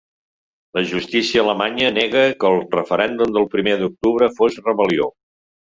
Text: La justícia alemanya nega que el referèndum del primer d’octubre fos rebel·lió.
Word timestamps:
La 0.77 0.81
justícia 0.91 1.43
alemanya 1.45 1.91
nega 1.99 2.25
que 2.45 2.49
el 2.53 2.59
referèndum 2.79 3.39
del 3.39 3.49
primer 3.55 3.79
d’octubre 3.85 4.35
fos 4.41 4.63
rebel·lió. 4.71 5.13